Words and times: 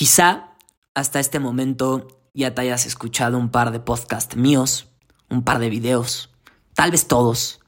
Quizá 0.00 0.56
hasta 0.94 1.20
este 1.20 1.40
momento 1.40 2.08
ya 2.32 2.54
te 2.54 2.62
hayas 2.62 2.86
escuchado 2.86 3.36
un 3.36 3.50
par 3.50 3.70
de 3.70 3.80
podcasts 3.80 4.34
míos, 4.34 4.88
un 5.28 5.44
par 5.44 5.58
de 5.58 5.68
videos, 5.68 6.30
tal 6.72 6.90
vez 6.90 7.06
todos. 7.06 7.60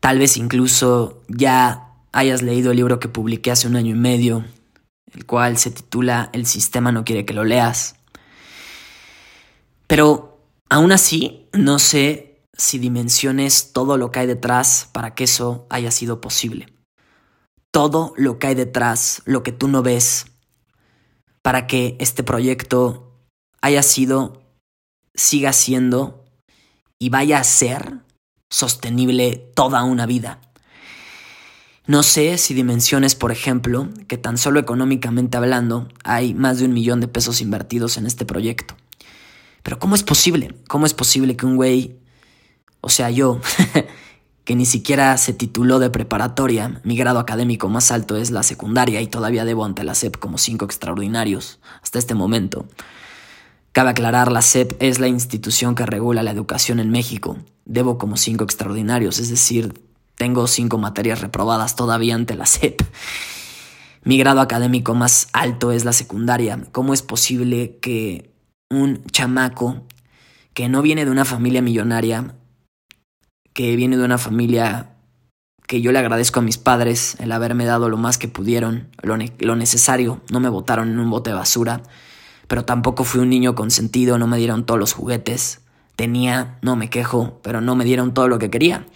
Tal 0.00 0.18
vez 0.18 0.38
incluso 0.38 1.22
ya 1.28 1.92
hayas 2.12 2.40
leído 2.40 2.70
el 2.70 2.78
libro 2.78 2.98
que 2.98 3.10
publiqué 3.10 3.50
hace 3.50 3.68
un 3.68 3.76
año 3.76 3.94
y 3.94 3.98
medio, 3.98 4.46
el 5.12 5.26
cual 5.26 5.58
se 5.58 5.70
titula 5.70 6.30
El 6.32 6.46
sistema 6.46 6.92
no 6.92 7.04
quiere 7.04 7.26
que 7.26 7.34
lo 7.34 7.44
leas. 7.44 7.96
Pero 9.86 10.40
aún 10.70 10.92
así, 10.92 11.46
no 11.52 11.78
sé 11.78 12.42
si 12.56 12.78
dimensiones 12.78 13.74
todo 13.74 13.98
lo 13.98 14.10
que 14.10 14.20
hay 14.20 14.26
detrás 14.26 14.88
para 14.92 15.14
que 15.14 15.24
eso 15.24 15.66
haya 15.68 15.90
sido 15.90 16.22
posible. 16.22 16.72
Todo 17.70 18.14
lo 18.16 18.38
que 18.38 18.46
hay 18.46 18.54
detrás, 18.54 19.20
lo 19.26 19.42
que 19.42 19.52
tú 19.52 19.68
no 19.68 19.82
ves, 19.82 20.31
para 21.42 21.66
que 21.66 21.96
este 21.98 22.22
proyecto 22.22 23.18
haya 23.60 23.82
sido, 23.82 24.42
siga 25.14 25.52
siendo 25.52 26.24
y 26.98 27.10
vaya 27.10 27.38
a 27.38 27.44
ser 27.44 28.00
sostenible 28.48 29.50
toda 29.54 29.82
una 29.84 30.06
vida. 30.06 30.40
No 31.86 32.04
sé 32.04 32.38
si 32.38 32.54
dimensiones, 32.54 33.16
por 33.16 33.32
ejemplo, 33.32 33.88
que 34.06 34.16
tan 34.16 34.38
solo 34.38 34.60
económicamente 34.60 35.36
hablando 35.36 35.88
hay 36.04 36.32
más 36.32 36.60
de 36.60 36.66
un 36.66 36.72
millón 36.72 37.00
de 37.00 37.08
pesos 37.08 37.40
invertidos 37.40 37.96
en 37.96 38.06
este 38.06 38.24
proyecto. 38.24 38.76
Pero 39.64 39.80
¿cómo 39.80 39.96
es 39.96 40.04
posible? 40.04 40.54
¿Cómo 40.68 40.86
es 40.86 40.94
posible 40.94 41.36
que 41.36 41.46
un 41.46 41.56
güey, 41.56 41.98
o 42.80 42.88
sea, 42.88 43.10
yo, 43.10 43.40
que 44.44 44.56
ni 44.56 44.66
siquiera 44.66 45.16
se 45.18 45.32
tituló 45.32 45.78
de 45.78 45.90
preparatoria, 45.90 46.80
mi 46.84 46.96
grado 46.96 47.18
académico 47.18 47.68
más 47.68 47.92
alto 47.92 48.16
es 48.16 48.30
la 48.30 48.42
secundaria 48.42 49.00
y 49.00 49.06
todavía 49.06 49.44
debo 49.44 49.64
ante 49.64 49.84
la 49.84 49.94
SEP 49.94 50.16
como 50.16 50.38
cinco 50.38 50.64
extraordinarios 50.64 51.60
hasta 51.82 51.98
este 51.98 52.14
momento. 52.14 52.66
Cabe 53.72 53.90
aclarar, 53.90 54.30
la 54.30 54.42
SEP 54.42 54.74
es 54.80 54.98
la 54.98 55.08
institución 55.08 55.74
que 55.74 55.86
regula 55.86 56.22
la 56.22 56.32
educación 56.32 56.80
en 56.80 56.90
México. 56.90 57.38
Debo 57.64 57.96
como 57.98 58.16
cinco 58.16 58.44
extraordinarios, 58.44 59.18
es 59.18 59.30
decir, 59.30 59.72
tengo 60.16 60.46
cinco 60.46 60.76
materias 60.76 61.20
reprobadas 61.20 61.76
todavía 61.76 62.14
ante 62.14 62.34
la 62.34 62.46
SEP. 62.46 62.82
Mi 64.04 64.18
grado 64.18 64.40
académico 64.40 64.94
más 64.94 65.28
alto 65.32 65.70
es 65.70 65.84
la 65.84 65.92
secundaria. 65.92 66.64
¿Cómo 66.72 66.92
es 66.92 67.02
posible 67.02 67.78
que 67.80 68.34
un 68.68 69.04
chamaco 69.06 69.86
que 70.54 70.68
no 70.68 70.82
viene 70.82 71.04
de 71.04 71.10
una 71.10 71.24
familia 71.24 71.62
millonaria 71.62 72.34
que 73.52 73.76
viene 73.76 73.96
de 73.96 74.04
una 74.04 74.18
familia 74.18 74.92
que 75.66 75.80
yo 75.80 75.92
le 75.92 75.98
agradezco 75.98 76.40
a 76.40 76.42
mis 76.42 76.58
padres 76.58 77.16
el 77.18 77.32
haberme 77.32 77.64
dado 77.64 77.88
lo 77.88 77.96
más 77.96 78.18
que 78.18 78.28
pudieron, 78.28 78.88
lo, 79.02 79.56
necesario, 79.56 80.20
no 80.30 80.40
me 80.40 80.48
botaron 80.48 80.90
en 80.90 80.98
un 80.98 81.08
bote 81.08 81.30
de 81.30 81.36
basura, 81.36 81.82
pero 82.48 82.64
tampoco 82.64 83.04
fui 83.04 83.20
un 83.20 83.30
niño 83.30 83.54
consentido, 83.54 84.18
no 84.18 84.26
me 84.26 84.36
dieron 84.36 84.66
todos 84.66 84.78
los 84.78 84.92
juguetes, 84.92 85.62
tenía, 85.96 86.58
no 86.62 86.76
me 86.76 86.90
quejo, 86.90 87.40
pero 87.42 87.60
no 87.60 87.74
me 87.74 87.84
dieron 87.84 88.12
todo 88.12 88.28
lo 88.28 88.38
que 88.38 88.50
quería. 88.50 88.86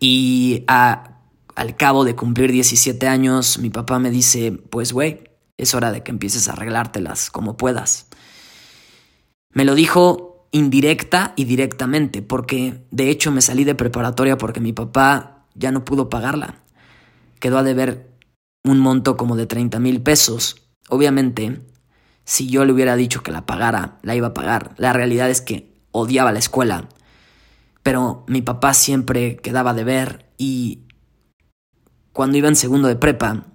Y 0.00 0.64
al 0.66 1.76
cabo 1.76 2.04
de 2.04 2.16
cumplir 2.16 2.50
17 2.50 3.06
años, 3.06 3.58
mi 3.58 3.70
papá 3.70 3.98
me 3.98 4.10
dice, 4.10 4.52
pues 4.52 4.92
güey, 4.92 5.22
es 5.58 5.74
hora 5.74 5.92
de 5.92 6.02
que 6.02 6.10
empieces 6.10 6.48
a 6.48 6.54
arreglártelas 6.54 7.30
como 7.30 7.56
puedas. 7.56 8.06
Me 9.52 9.64
lo 9.64 9.74
dijo 9.74 10.29
indirecta 10.52 11.32
y 11.36 11.44
directamente, 11.44 12.22
porque 12.22 12.84
de 12.90 13.10
hecho 13.10 13.30
me 13.30 13.42
salí 13.42 13.64
de 13.64 13.74
preparatoria 13.74 14.38
porque 14.38 14.60
mi 14.60 14.72
papá 14.72 15.46
ya 15.54 15.70
no 15.70 15.84
pudo 15.84 16.08
pagarla. 16.08 16.56
Quedó 17.38 17.58
a 17.58 17.62
deber 17.62 18.10
un 18.64 18.78
monto 18.78 19.16
como 19.16 19.36
de 19.36 19.46
30 19.46 19.78
mil 19.78 20.02
pesos. 20.02 20.68
Obviamente, 20.88 21.60
si 22.24 22.48
yo 22.48 22.64
le 22.64 22.72
hubiera 22.72 22.96
dicho 22.96 23.22
que 23.22 23.32
la 23.32 23.46
pagara, 23.46 23.98
la 24.02 24.14
iba 24.14 24.28
a 24.28 24.34
pagar. 24.34 24.74
La 24.76 24.92
realidad 24.92 25.30
es 25.30 25.40
que 25.40 25.72
odiaba 25.92 26.32
la 26.32 26.38
escuela. 26.38 26.88
Pero 27.82 28.24
mi 28.26 28.42
papá 28.42 28.74
siempre 28.74 29.36
quedaba 29.36 29.72
de 29.72 29.84
ver 29.84 30.30
y 30.36 30.84
cuando 32.12 32.36
iba 32.36 32.48
en 32.48 32.56
segundo 32.56 32.88
de 32.88 32.96
prepa, 32.96 33.46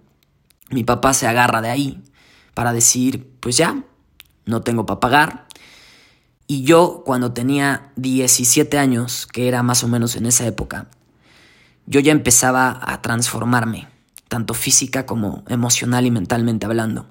mi 0.72 0.84
papá 0.84 1.14
se 1.14 1.28
agarra 1.28 1.62
de 1.62 1.70
ahí 1.70 2.04
para 2.54 2.74
decir, 2.74 3.36
pues 3.40 3.58
ya, 3.58 3.84
no 4.46 4.62
tengo 4.62 4.86
para 4.86 5.00
pagar, 5.00 5.48
y 6.48 6.64
yo 6.64 7.04
cuando 7.06 7.34
tenía 7.34 7.92
17 7.96 8.78
años, 8.78 9.28
que 9.28 9.48
era 9.48 9.64
más 9.64 9.84
o 9.84 9.88
menos 9.88 10.16
en 10.16 10.26
esa 10.26 10.46
época, 10.46 10.88
yo 11.88 12.00
ya 12.00 12.12
empezaba 12.12 12.80
a 12.82 13.02
transformarme, 13.02 13.88
tanto 14.28 14.54
física 14.54 15.06
como 15.06 15.44
emocional 15.48 16.06
y 16.06 16.12
mentalmente 16.12 16.66
hablando. 16.66 17.08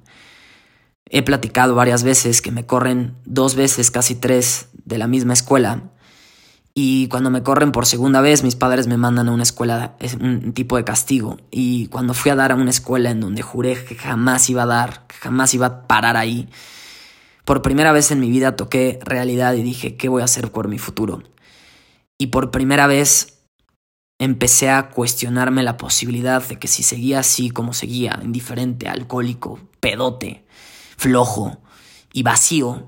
He 1.07 1.23
platicado 1.23 1.75
varias 1.75 2.03
veces 2.03 2.43
que 2.43 2.51
me 2.51 2.67
corren 2.67 3.17
dos 3.25 3.55
veces, 3.55 3.91
casi 3.91 4.15
tres, 4.15 4.69
de 4.85 4.99
la 4.99 5.07
misma 5.07 5.33
escuela. 5.33 5.83
Y 6.73 7.07
cuando 7.09 7.31
me 7.31 7.43
corren 7.43 7.73
por 7.73 7.87
segunda 7.87 8.21
vez, 8.21 8.43
mis 8.43 8.57
padres 8.57 8.89
me 8.89 8.97
mandan 8.97 9.29
a 9.29 9.33
una 9.33 9.45
escuela, 9.45 9.95
es 10.01 10.15
un 10.15 10.53
tipo 10.55 10.77
de 10.77 10.85
castigo. 10.85 11.37
Y 11.51 11.87
cuando 11.89 12.15
fui 12.15 12.31
a 12.31 12.37
dar 12.37 12.53
a 12.53 12.57
una 12.57 12.71
escuela 12.71 13.11
en 13.11 13.21
donde 13.21 13.43
juré 13.43 13.85
que 13.85 13.95
jamás 13.95 14.51
iba 14.51 14.65
a 14.65 14.67
dar, 14.67 15.07
que 15.07 15.15
jamás 15.17 15.55
iba 15.55 15.67
a 15.67 15.87
parar 15.87 16.17
ahí, 16.17 16.49
por 17.45 17.63
primera 17.63 17.93
vez 17.93 18.11
en 18.11 18.21
mi 18.21 18.31
vida 18.31 18.57
toqué 18.57 18.99
realidad 19.03 19.55
y 19.55 19.63
dije, 19.63 19.97
¿qué 19.97 20.09
voy 20.09 20.23
a 20.23 20.27
hacer 20.27 20.51
por 20.51 20.69
mi 20.69 20.79
futuro? 20.79 21.23
Y 22.19 22.29
por 22.29 22.51
primera 22.51 22.87
vez 22.87 23.43
empecé 24.19 24.71
a 24.71 24.91
cuestionarme 24.91 25.63
la 25.63 25.77
posibilidad 25.77 26.47
de 26.47 26.59
que 26.59 26.69
si 26.69 26.83
seguía 26.83 27.19
así 27.19 27.51
como 27.51 27.73
seguía, 27.73 28.21
indiferente, 28.23 28.89
alcohólico, 28.89 29.59
pedote, 29.81 30.45
flojo 30.97 31.59
y 32.13 32.23
vacío, 32.23 32.87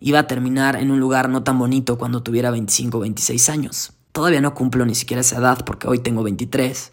iba 0.00 0.20
a 0.20 0.26
terminar 0.26 0.76
en 0.76 0.90
un 0.90 1.00
lugar 1.00 1.28
no 1.28 1.42
tan 1.42 1.58
bonito 1.58 1.98
cuando 1.98 2.22
tuviera 2.22 2.50
25 2.50 2.98
o 2.98 3.00
26 3.00 3.48
años. 3.48 3.92
Todavía 4.12 4.40
no 4.40 4.54
cumplo 4.54 4.86
ni 4.86 4.94
siquiera 4.94 5.22
esa 5.22 5.38
edad 5.38 5.64
porque 5.64 5.88
hoy 5.88 5.98
tengo 5.98 6.22
23. 6.22 6.92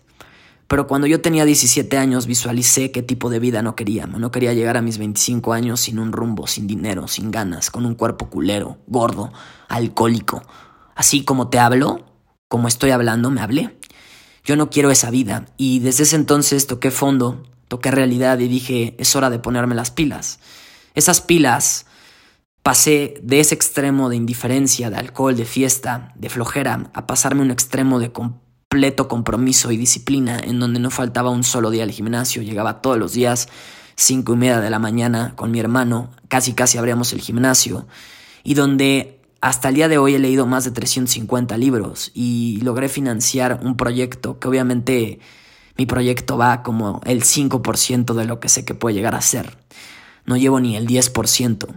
Pero 0.67 0.87
cuando 0.87 1.07
yo 1.07 1.21
tenía 1.21 1.45
17 1.45 1.97
años 1.97 2.25
visualicé 2.25 2.91
qué 2.91 3.01
tipo 3.01 3.29
de 3.29 3.39
vida 3.39 3.61
no 3.61 3.75
quería. 3.75 4.07
No 4.07 4.31
quería 4.31 4.53
llegar 4.53 4.77
a 4.77 4.81
mis 4.81 4.97
25 4.97 5.53
años 5.53 5.81
sin 5.81 5.99
un 5.99 6.11
rumbo, 6.11 6.47
sin 6.47 6.67
dinero, 6.67 7.07
sin 7.07 7.31
ganas, 7.31 7.69
con 7.69 7.85
un 7.85 7.95
cuerpo 7.95 8.29
culero, 8.29 8.77
gordo, 8.87 9.31
alcohólico. 9.67 10.41
Así 10.95 11.23
como 11.23 11.49
te 11.49 11.59
hablo, 11.59 12.05
como 12.47 12.67
estoy 12.67 12.91
hablando, 12.91 13.29
me 13.29 13.41
hablé. 13.41 13.77
Yo 14.43 14.55
no 14.55 14.69
quiero 14.69 14.91
esa 14.91 15.09
vida. 15.09 15.47
Y 15.57 15.79
desde 15.79 16.03
ese 16.03 16.15
entonces 16.15 16.67
toqué 16.67 16.91
fondo, 16.91 17.43
toqué 17.67 17.91
realidad 17.91 18.39
y 18.39 18.47
dije, 18.47 18.95
es 18.99 19.15
hora 19.15 19.29
de 19.29 19.39
ponerme 19.39 19.75
las 19.75 19.91
pilas. 19.91 20.39
Esas 20.95 21.21
pilas 21.21 21.85
pasé 22.61 23.15
de 23.21 23.39
ese 23.39 23.55
extremo 23.55 24.09
de 24.09 24.15
indiferencia, 24.15 24.89
de 24.89 24.97
alcohol, 24.97 25.35
de 25.35 25.45
fiesta, 25.45 26.13
de 26.15 26.29
flojera, 26.29 26.89
a 26.93 27.07
pasarme 27.07 27.41
un 27.41 27.51
extremo 27.51 27.99
de 27.99 28.11
completo 28.73 29.07
compromiso 29.07 29.71
y 29.71 29.77
disciplina 29.77 30.39
en 30.39 30.59
donde 30.59 30.79
no 30.79 30.89
faltaba 30.89 31.29
un 31.29 31.43
solo 31.43 31.69
día 31.69 31.83
al 31.83 31.91
gimnasio, 31.91 32.41
llegaba 32.41 32.81
todos 32.81 32.97
los 32.97 33.13
días, 33.13 33.47
cinco 33.95 34.33
y 34.33 34.37
media 34.37 34.61
de 34.61 34.71
la 34.71 34.79
mañana 34.79 35.33
con 35.35 35.51
mi 35.51 35.59
hermano, 35.59 36.09
casi 36.27 36.53
casi 36.53 36.79
abríamos 36.79 37.13
el 37.13 37.21
gimnasio, 37.21 37.85
y 38.43 38.55
donde 38.55 39.19
hasta 39.41 39.69
el 39.69 39.75
día 39.75 39.89
de 39.89 39.99
hoy 39.99 40.15
he 40.15 40.19
leído 40.19 40.47
más 40.47 40.63
de 40.63 40.71
350 40.71 41.55
libros 41.55 42.09
y 42.15 42.61
logré 42.63 42.89
financiar 42.89 43.59
un 43.61 43.77
proyecto 43.77 44.39
que 44.39 44.47
obviamente 44.47 45.19
mi 45.77 45.85
proyecto 45.85 46.39
va 46.39 46.63
como 46.63 46.99
el 47.05 47.21
5% 47.21 48.15
de 48.15 48.25
lo 48.25 48.39
que 48.39 48.49
sé 48.49 48.65
que 48.65 48.73
puede 48.73 48.95
llegar 48.95 49.13
a 49.13 49.21
ser. 49.21 49.55
No 50.25 50.35
llevo 50.35 50.59
ni 50.59 50.75
el 50.77 50.87
10%. 50.87 51.67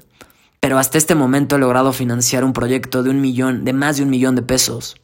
Pero 0.61 0.79
hasta 0.79 0.97
este 0.97 1.15
momento 1.15 1.57
he 1.57 1.59
logrado 1.59 1.93
financiar 1.93 2.43
un 2.43 2.55
proyecto 2.55 3.03
de 3.03 3.11
un 3.11 3.21
millón, 3.21 3.67
de 3.67 3.75
más 3.75 3.99
de 3.99 4.03
un 4.03 4.09
millón 4.09 4.35
de 4.35 4.41
pesos 4.41 4.97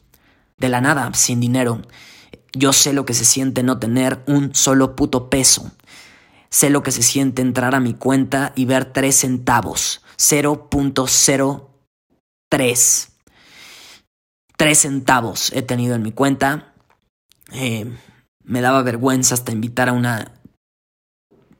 de 0.63 0.69
la 0.69 0.79
nada, 0.79 1.13
sin 1.13 1.41
dinero. 1.41 1.81
Yo 2.53 2.71
sé 2.71 2.93
lo 2.93 3.05
que 3.05 3.13
se 3.13 3.25
siente 3.25 3.63
no 3.63 3.79
tener 3.79 4.23
un 4.27 4.55
solo 4.55 4.95
puto 4.95 5.29
peso. 5.29 5.73
Sé 6.49 6.69
lo 6.69 6.83
que 6.83 6.91
se 6.91 7.03
siente 7.03 7.41
entrar 7.41 7.75
a 7.75 7.81
mi 7.81 7.93
cuenta 7.93 8.53
y 8.55 8.63
ver 8.63 8.85
3 8.85 9.13
centavos. 9.13 10.05
0.03. 10.17 13.09
3 14.55 14.77
centavos 14.77 15.51
he 15.51 15.63
tenido 15.63 15.95
en 15.95 16.01
mi 16.01 16.13
cuenta. 16.13 16.73
Eh, 17.51 17.91
me 18.45 18.61
daba 18.61 18.83
vergüenza 18.83 19.33
hasta 19.33 19.51
invitar 19.51 19.89
a 19.89 19.93
una 19.93 20.31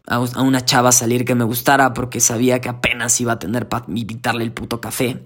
a 0.05 0.19
una 0.41 0.65
chava 0.65 0.89
a 0.89 0.93
salir 0.93 1.25
que 1.25 1.33
me 1.33 1.45
gustara 1.45 1.93
porque 1.93 2.19
sabía 2.19 2.59
que 2.59 2.67
apenas 2.67 3.21
iba 3.21 3.31
a 3.33 3.39
tener 3.39 3.69
para 3.69 3.85
invitarle 3.87 4.43
el 4.43 4.51
puto 4.53 4.81
café. 4.81 5.23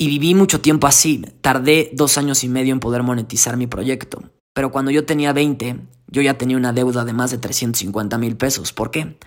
Y 0.00 0.06
viví 0.06 0.34
mucho 0.34 0.60
tiempo 0.60 0.86
así. 0.86 1.24
Tardé 1.40 1.90
dos 1.92 2.18
años 2.18 2.44
y 2.44 2.48
medio 2.48 2.72
en 2.72 2.78
poder 2.78 3.02
monetizar 3.02 3.56
mi 3.56 3.66
proyecto. 3.66 4.22
Pero 4.54 4.70
cuando 4.70 4.92
yo 4.92 5.04
tenía 5.04 5.32
20, 5.32 5.76
yo 6.06 6.22
ya 6.22 6.38
tenía 6.38 6.56
una 6.56 6.72
deuda 6.72 7.04
de 7.04 7.12
más 7.12 7.32
de 7.32 7.38
350 7.38 8.16
mil 8.16 8.36
pesos. 8.36 8.72
¿Por 8.72 8.92
qué? 8.92 9.18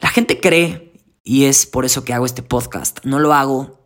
La 0.00 0.08
gente 0.08 0.40
cree, 0.40 0.94
y 1.22 1.44
es 1.44 1.66
por 1.66 1.84
eso 1.84 2.04
que 2.04 2.14
hago 2.14 2.24
este 2.24 2.42
podcast, 2.42 3.04
no 3.04 3.18
lo 3.18 3.34
hago 3.34 3.78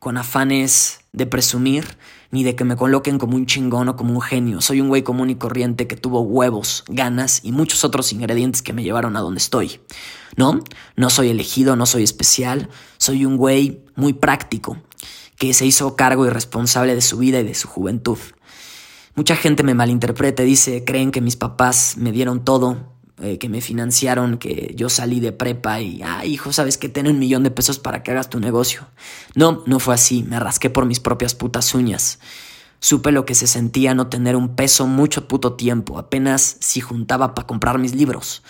con 0.00 0.18
afanes 0.18 1.00
de 1.12 1.26
presumir 1.26 1.96
ni 2.32 2.42
de 2.42 2.56
que 2.56 2.64
me 2.64 2.76
coloquen 2.76 3.18
como 3.18 3.36
un 3.36 3.46
chingón 3.46 3.88
o 3.88 3.96
como 3.96 4.14
un 4.14 4.20
genio. 4.20 4.60
Soy 4.60 4.80
un 4.80 4.88
güey 4.88 5.02
común 5.02 5.30
y 5.30 5.36
corriente 5.36 5.86
que 5.86 5.96
tuvo 5.96 6.22
huevos, 6.22 6.82
ganas 6.88 7.40
y 7.44 7.52
muchos 7.52 7.84
otros 7.84 8.12
ingredientes 8.12 8.62
que 8.62 8.72
me 8.72 8.82
llevaron 8.82 9.16
a 9.16 9.20
donde 9.20 9.38
estoy. 9.38 9.80
¿No? 10.36 10.64
No 10.96 11.10
soy 11.10 11.28
elegido, 11.28 11.76
no 11.76 11.86
soy 11.86 12.02
especial, 12.02 12.70
soy 12.96 13.26
un 13.26 13.36
güey 13.36 13.84
muy 13.94 14.14
práctico, 14.14 14.78
que 15.42 15.54
se 15.54 15.66
hizo 15.66 15.96
cargo 15.96 16.24
y 16.24 16.30
responsable 16.30 16.94
de 16.94 17.00
su 17.00 17.18
vida 17.18 17.40
y 17.40 17.42
de 17.42 17.56
su 17.56 17.66
juventud. 17.66 18.16
Mucha 19.16 19.34
gente 19.34 19.64
me 19.64 19.74
malinterpreta, 19.74 20.44
dice, 20.44 20.84
creen 20.84 21.10
que 21.10 21.20
mis 21.20 21.34
papás 21.34 21.96
me 21.96 22.12
dieron 22.12 22.44
todo, 22.44 22.94
eh, 23.20 23.38
que 23.38 23.48
me 23.48 23.60
financiaron, 23.60 24.38
que 24.38 24.72
yo 24.76 24.88
salí 24.88 25.18
de 25.18 25.32
prepa 25.32 25.80
y, 25.80 26.00
ah, 26.04 26.24
hijo, 26.24 26.52
sabes 26.52 26.78
que 26.78 26.88
ten 26.88 27.08
un 27.08 27.18
millón 27.18 27.42
de 27.42 27.50
pesos 27.50 27.80
para 27.80 28.04
que 28.04 28.12
hagas 28.12 28.30
tu 28.30 28.38
negocio. 28.38 28.86
No, 29.34 29.64
no 29.66 29.80
fue 29.80 29.94
así, 29.94 30.22
me 30.22 30.38
rasqué 30.38 30.70
por 30.70 30.86
mis 30.86 31.00
propias 31.00 31.34
putas 31.34 31.74
uñas. 31.74 32.20
Supe 32.78 33.10
lo 33.10 33.26
que 33.26 33.34
se 33.34 33.48
sentía 33.48 33.96
no 33.96 34.06
tener 34.06 34.36
un 34.36 34.54
peso 34.54 34.86
mucho 34.86 35.26
puto 35.26 35.54
tiempo, 35.54 35.98
apenas 35.98 36.56
si 36.60 36.80
juntaba 36.80 37.34
para 37.34 37.48
comprar 37.48 37.80
mis 37.80 37.96
libros. 37.96 38.44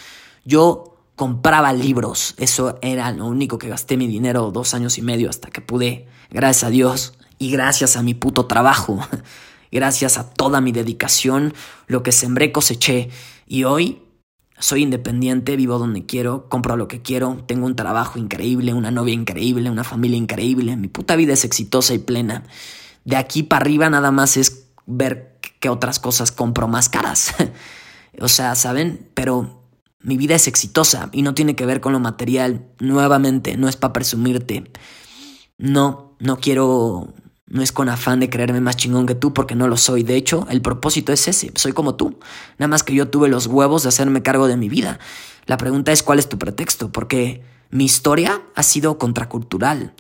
Yo 0.45 0.92
compraba 1.17 1.73
libros, 1.73 2.35
eso 2.39 2.79
era 2.83 3.13
lo 3.13 3.27
único 3.27 3.59
que 3.59 3.69
gasté 3.69 3.97
mi 3.97 4.07
dinero 4.07 4.51
dos 4.51 4.75
años 4.75 4.99
y 4.99 5.03
medio 5.03 5.29
hasta 5.29 5.51
que 5.51 5.61
pude, 5.61 6.07
gracias 6.31 6.65
a 6.65 6.71
Dios 6.71 7.15
y 7.39 7.51
gracias 7.51 7.97
a 7.97 8.03
mi 8.03 8.15
puto 8.15 8.47
trabajo, 8.47 9.01
gracias 9.73 10.19
a 10.19 10.31
toda 10.31 10.61
mi 10.61 10.73
dedicación, 10.73 11.55
lo 11.87 12.03
que 12.03 12.13
sembré 12.13 12.53
coseché 12.53 13.11
y 13.47 13.65
hoy 13.65 14.03
soy 14.59 14.83
independiente, 14.83 15.57
vivo 15.57 15.79
donde 15.79 16.07
quiero, 16.07 16.49
compro 16.49 16.77
lo 16.77 16.87
que 16.87 17.03
quiero, 17.03 17.43
tengo 17.47 17.67
un 17.67 17.75
trabajo 17.75 18.19
increíble, 18.19 18.73
una 18.73 18.93
novia 18.93 19.15
increíble, 19.15 19.69
una 19.69 19.85
familia 19.85 20.17
increíble, 20.17 20.77
mi 20.77 20.89
puta 20.89 21.17
vida 21.17 21.33
es 21.33 21.45
exitosa 21.45 21.95
y 21.95 21.99
plena. 21.99 22.45
De 23.05 23.17
aquí 23.17 23.43
para 23.43 23.65
arriba 23.65 23.91
nada 23.91 24.13
más 24.13 24.37
es 24.37 24.69
ver 24.87 25.41
qué 25.59 25.69
otras 25.69 25.99
cosas 25.99 26.31
compro 26.31 26.69
más 26.69 26.89
caras. 26.89 27.35
o 28.21 28.29
sea, 28.29 28.55
¿saben? 28.55 29.11
Pero 29.15 29.62
mi 30.03 30.17
vida 30.17 30.35
es 30.35 30.49
exitosa 30.49 31.09
y 31.13 31.23
no 31.23 31.35
tiene 31.35 31.57
que 31.57 31.67
ver 31.67 31.81
con 31.81 31.93
lo 31.93 32.01
material. 32.01 32.67
Nuevamente, 32.79 33.57
no 33.57 33.69
es 33.69 33.77
para 33.77 33.93
presumirte. 33.93 34.71
No, 35.59 36.17
no 36.19 36.39
quiero 36.39 37.15
no 37.53 37.63
es 37.63 37.71
con 37.71 37.91
afán 37.91 38.19
de 38.19 38.31
creerme 38.31 38.63
más 38.63 38.79
chingón 38.79 39.05
que 39.05 39.15
tú 39.15 39.35
porque 39.35 39.55
no 39.55 39.69
lo 39.69 39.77
soy. 39.77 40.05
De 40.05 40.17
hecho, 40.17 40.47
el 40.49 40.63
propósito 40.63 41.13
es 41.13 41.29
ese. 41.29 41.53
Soy 41.55 41.73
como 41.73 41.97
tú. 41.97 42.19
Nada 42.59 42.69
más 42.69 42.83
que 42.83 42.95
yo 42.95 43.09
tuve 43.09 43.29
los 43.29 43.47
huevos 43.47 43.83
de 43.83 43.91
hacerme 43.91 44.23
cargo 44.23 44.49
de 44.49 44.57
mi 44.57 44.71
vida. 44.71 44.99
La 45.45 45.59
pregunta 45.59 45.93
es 45.93 46.03
cuál 46.03 46.19
es 46.19 46.31
tu 46.31 46.39
pretexto. 46.39 46.91
Porque 46.91 47.43
mi 47.69 47.85
historia 47.85 48.41
ha 48.55 48.63
sido 48.63 48.97
contracultural. 48.97 49.93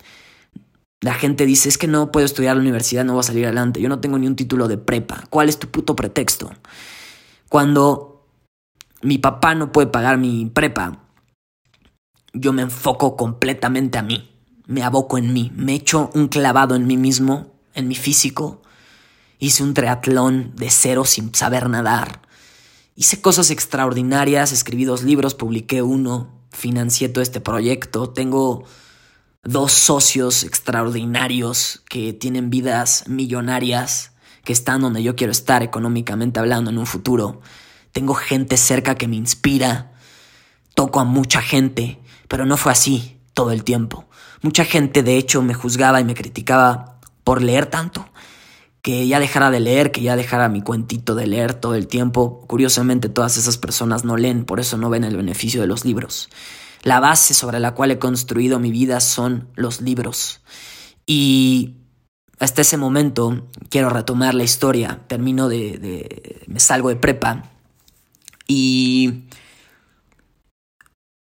La 1.02 1.12
gente 1.12 1.44
dice, 1.44 1.68
es 1.68 1.76
que 1.76 1.88
no 1.88 2.10
puedo 2.10 2.24
estudiar 2.24 2.52
a 2.52 2.54
la 2.54 2.62
universidad, 2.62 3.04
no 3.04 3.12
voy 3.12 3.20
a 3.20 3.24
salir 3.24 3.44
adelante. 3.44 3.82
Yo 3.82 3.90
no 3.90 4.00
tengo 4.00 4.16
ni 4.16 4.26
un 4.26 4.36
título 4.36 4.66
de 4.66 4.78
prepa. 4.78 5.24
¿Cuál 5.28 5.50
es 5.50 5.58
tu 5.58 5.68
puto 5.68 5.94
pretexto? 5.94 6.52
Cuando 7.50 8.11
mi 9.02 9.18
papá 9.18 9.54
no 9.54 9.72
puede 9.72 9.88
pagar 9.88 10.18
mi 10.18 10.46
prepa, 10.46 10.98
yo 12.32 12.52
me 12.52 12.62
enfoco 12.62 13.16
completamente 13.16 13.98
a 13.98 14.02
mí 14.02 14.32
me 14.66 14.82
aboco 14.82 15.18
en 15.18 15.32
mí, 15.32 15.52
me 15.54 15.74
echo 15.74 16.10
un 16.14 16.28
clavado 16.28 16.74
en 16.74 16.86
mí 16.86 16.96
mismo, 16.96 17.52
en 17.74 17.88
mi 17.88 17.94
físico. 17.94 18.62
Hice 19.38 19.62
un 19.62 19.74
triatlón 19.74 20.52
de 20.56 20.70
cero 20.70 21.04
sin 21.04 21.34
saber 21.34 21.68
nadar. 21.68 22.22
Hice 22.94 23.20
cosas 23.20 23.50
extraordinarias, 23.50 24.52
escribí 24.52 24.84
dos 24.84 25.02
libros, 25.02 25.34
publiqué 25.34 25.82
uno, 25.82 26.30
financié 26.50 27.08
todo 27.08 27.22
este 27.22 27.40
proyecto. 27.40 28.10
Tengo 28.10 28.64
dos 29.42 29.72
socios 29.72 30.44
extraordinarios 30.44 31.82
que 31.88 32.12
tienen 32.12 32.50
vidas 32.50 33.04
millonarias, 33.08 34.12
que 34.44 34.52
están 34.52 34.82
donde 34.82 35.02
yo 35.02 35.16
quiero 35.16 35.32
estar 35.32 35.62
económicamente 35.62 36.38
hablando 36.38 36.70
en 36.70 36.78
un 36.78 36.86
futuro. 36.86 37.40
Tengo 37.92 38.14
gente 38.14 38.56
cerca 38.56 38.94
que 38.94 39.08
me 39.08 39.16
inspira. 39.16 39.92
Toco 40.74 41.00
a 41.00 41.04
mucha 41.04 41.42
gente, 41.42 42.00
pero 42.28 42.46
no 42.46 42.56
fue 42.56 42.72
así 42.72 43.18
todo 43.34 43.52
el 43.52 43.64
tiempo. 43.64 44.06
Mucha 44.40 44.64
gente 44.64 45.02
de 45.02 45.18
hecho 45.18 45.42
me 45.42 45.54
juzgaba 45.54 46.00
y 46.00 46.04
me 46.04 46.14
criticaba 46.14 46.98
por 47.22 47.42
leer 47.42 47.66
tanto, 47.66 48.08
que 48.80 49.06
ya 49.06 49.20
dejara 49.20 49.50
de 49.50 49.60
leer, 49.60 49.92
que 49.92 50.02
ya 50.02 50.16
dejara 50.16 50.48
mi 50.48 50.62
cuentito 50.62 51.14
de 51.14 51.26
leer 51.26 51.54
todo 51.54 51.74
el 51.74 51.86
tiempo. 51.86 52.44
Curiosamente 52.48 53.08
todas 53.08 53.36
esas 53.36 53.58
personas 53.58 54.04
no 54.04 54.16
leen, 54.16 54.44
por 54.44 54.58
eso 54.58 54.76
no 54.76 54.90
ven 54.90 55.04
el 55.04 55.16
beneficio 55.16 55.60
de 55.60 55.68
los 55.68 55.84
libros. 55.84 56.30
La 56.82 56.98
base 56.98 57.34
sobre 57.34 57.60
la 57.60 57.74
cual 57.74 57.92
he 57.92 57.98
construido 57.98 58.58
mi 58.58 58.72
vida 58.72 58.98
son 58.98 59.48
los 59.54 59.80
libros. 59.80 60.40
Y 61.06 61.76
hasta 62.40 62.62
ese 62.62 62.76
momento 62.76 63.46
quiero 63.68 63.88
retomar 63.88 64.34
la 64.34 64.42
historia. 64.42 65.02
Termino 65.06 65.48
de, 65.48 65.78
de 65.78 66.42
me 66.48 66.58
salgo 66.58 66.88
de 66.88 66.96
prepa 66.96 67.52
y 68.54 69.24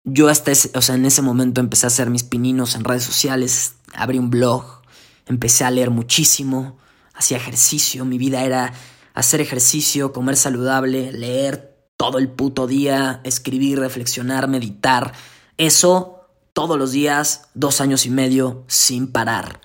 yo 0.03 0.29
hasta 0.29 0.51
o 0.51 0.83
sea, 0.83 0.97
en 0.97 1.05
ese 1.05 1.23
momento 1.23 1.61
empecé 1.61 1.87
a 1.87 1.89
hacer 1.89 2.11
mis 2.11 2.25
pininos 2.25 2.75
en 2.75 2.83
redes 2.83 3.05
sociales, 3.05 3.75
abrí 3.95 4.19
un 4.19 4.31
blog, 4.31 4.83
empecé 5.27 5.65
a 5.65 5.71
leer 5.71 5.91
muchísimo, 5.91 6.79
hacía 7.15 7.37
ejercicio, 7.37 8.05
mi 8.05 8.19
vida 8.19 8.43
era 8.43 8.73
hacer 9.15 9.41
ejercicio, 9.41 10.13
comer 10.13 10.37
saludable, 10.37 11.13
leer 11.13 11.77
todo 11.97 12.19
el 12.19 12.29
puto 12.29 12.67
día, 12.67 13.21
escribir, 13.23 13.79
reflexionar, 13.79 14.49
meditar. 14.49 15.13
Eso 15.57 16.27
todos 16.53 16.77
los 16.77 16.91
días, 16.91 17.43
dos 17.55 17.81
años 17.81 18.07
y 18.07 18.11
medio, 18.11 18.65
sin 18.67 19.13
parar. 19.13 19.61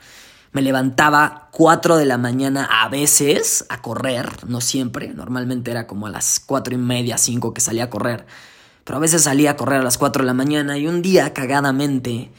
Me 0.56 0.62
levantaba 0.64 1.50
4 1.52 1.98
de 1.98 2.06
la 2.06 2.18
mañana 2.18 2.68
a 2.82 2.90
veces 2.90 3.66
a 3.70 3.82
correr, 3.82 4.48
no 4.48 4.62
siempre, 4.62 5.14
normalmente 5.14 5.70
era 5.70 5.86
como 5.86 6.08
a 6.08 6.10
las 6.10 6.40
cuatro 6.40 6.74
y 6.74 6.78
media, 6.78 7.18
5 7.18 7.54
que 7.54 7.62
salía 7.62 7.84
a 7.84 7.90
correr 7.90 8.26
pero 8.86 8.98
a 8.98 9.00
veces 9.02 9.24
salía 9.24 9.52
a 9.52 9.56
correr 9.58 9.82
a 9.82 9.84
las 9.84 9.98
4 9.98 10.22
de 10.22 10.28
la 10.28 10.34
mañana 10.34 10.78
y 10.78 10.88
un 10.88 11.02
día, 11.02 11.34
cagadamente, 11.34 12.32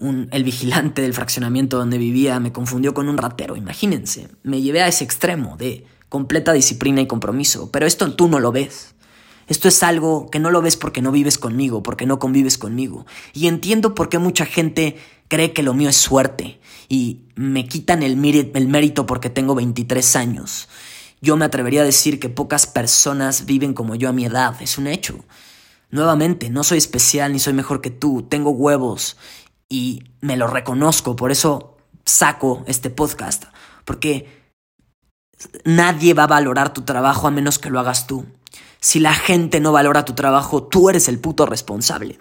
un, 0.00 0.28
el 0.32 0.42
vigilante 0.42 1.00
del 1.00 1.14
fraccionamiento 1.14 1.78
donde 1.78 1.96
vivía 1.96 2.38
me 2.40 2.52
confundió 2.52 2.92
con 2.92 3.08
un 3.08 3.16
ratero, 3.16 3.56
imagínense. 3.56 4.28
Me 4.42 4.60
llevé 4.60 4.82
a 4.82 4.88
ese 4.88 5.04
extremo 5.04 5.56
de 5.56 5.86
completa 6.08 6.52
disciplina 6.52 7.00
y 7.00 7.06
compromiso, 7.06 7.70
pero 7.70 7.86
esto 7.86 8.12
tú 8.14 8.28
no 8.28 8.40
lo 8.40 8.50
ves. 8.50 8.95
Esto 9.46 9.68
es 9.68 9.82
algo 9.82 10.28
que 10.30 10.38
no 10.38 10.50
lo 10.50 10.62
ves 10.62 10.76
porque 10.76 11.02
no 11.02 11.12
vives 11.12 11.38
conmigo, 11.38 11.82
porque 11.82 12.06
no 12.06 12.18
convives 12.18 12.58
conmigo. 12.58 13.06
Y 13.32 13.46
entiendo 13.46 13.94
por 13.94 14.08
qué 14.08 14.18
mucha 14.18 14.44
gente 14.44 14.96
cree 15.28 15.52
que 15.52 15.62
lo 15.62 15.74
mío 15.74 15.88
es 15.88 15.96
suerte 15.96 16.60
y 16.88 17.22
me 17.34 17.66
quitan 17.66 18.02
el, 18.02 18.12
el 18.54 18.68
mérito 18.68 19.06
porque 19.06 19.30
tengo 19.30 19.54
23 19.54 20.16
años. 20.16 20.68
Yo 21.20 21.36
me 21.36 21.44
atrevería 21.44 21.82
a 21.82 21.84
decir 21.84 22.20
que 22.20 22.28
pocas 22.28 22.66
personas 22.66 23.46
viven 23.46 23.72
como 23.72 23.94
yo 23.94 24.08
a 24.08 24.12
mi 24.12 24.24
edad, 24.24 24.60
es 24.60 24.78
un 24.78 24.86
hecho. 24.86 25.24
Nuevamente, 25.90 26.50
no 26.50 26.64
soy 26.64 26.78
especial 26.78 27.32
ni 27.32 27.38
soy 27.38 27.52
mejor 27.52 27.80
que 27.80 27.90
tú, 27.90 28.22
tengo 28.28 28.50
huevos 28.50 29.16
y 29.68 30.04
me 30.20 30.36
lo 30.36 30.46
reconozco, 30.46 31.16
por 31.16 31.30
eso 31.30 31.76
saco 32.04 32.64
este 32.66 32.90
podcast, 32.90 33.44
porque 33.84 34.28
nadie 35.64 36.14
va 36.14 36.24
a 36.24 36.28
valorar 36.28 36.72
tu 36.72 36.82
trabajo 36.82 37.26
a 37.26 37.30
menos 37.30 37.58
que 37.58 37.70
lo 37.70 37.80
hagas 37.80 38.06
tú. 38.06 38.26
Si 38.86 39.00
la 39.00 39.14
gente 39.14 39.58
no 39.58 39.72
valora 39.72 40.04
tu 40.04 40.14
trabajo, 40.14 40.62
tú 40.62 40.88
eres 40.88 41.08
el 41.08 41.18
puto 41.18 41.44
responsable. 41.44 42.20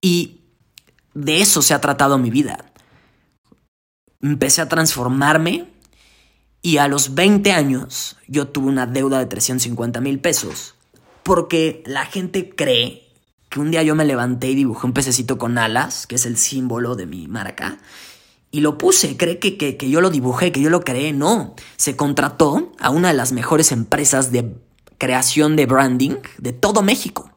Y 0.00 0.40
de 1.14 1.40
eso 1.40 1.62
se 1.62 1.72
ha 1.72 1.80
tratado 1.80 2.18
mi 2.18 2.30
vida. 2.30 2.72
Empecé 4.20 4.60
a 4.60 4.68
transformarme 4.68 5.68
y 6.62 6.78
a 6.78 6.88
los 6.88 7.14
20 7.14 7.52
años 7.52 8.16
yo 8.26 8.48
tuve 8.48 8.66
una 8.66 8.86
deuda 8.86 9.20
de 9.20 9.26
350 9.26 10.00
mil 10.00 10.18
pesos 10.18 10.74
porque 11.22 11.84
la 11.86 12.06
gente 12.06 12.50
cree 12.56 13.08
que 13.48 13.60
un 13.60 13.70
día 13.70 13.84
yo 13.84 13.94
me 13.94 14.04
levanté 14.04 14.50
y 14.50 14.56
dibujé 14.56 14.88
un 14.88 14.94
pececito 14.94 15.38
con 15.38 15.58
alas, 15.58 16.08
que 16.08 16.16
es 16.16 16.26
el 16.26 16.38
símbolo 16.38 16.96
de 16.96 17.06
mi 17.06 17.28
marca, 17.28 17.78
y 18.50 18.62
lo 18.62 18.78
puse, 18.78 19.16
cree 19.16 19.38
que, 19.38 19.56
que, 19.56 19.76
que, 19.76 19.88
yo 19.88 20.00
lo 20.00 20.10
dibujé, 20.10 20.50
que 20.50 20.60
yo 20.60 20.70
lo 20.70 20.80
creé, 20.80 21.12
no. 21.12 21.54
Se 21.76 21.94
contrató 21.94 22.72
a 22.80 22.90
una 22.90 23.08
de 23.08 23.14
las 23.14 23.30
mejores 23.30 23.70
empresas 23.70 24.32
de 24.32 24.56
creación 25.02 25.56
de 25.56 25.66
branding 25.66 26.14
de 26.38 26.52
todo 26.52 26.80
México. 26.80 27.28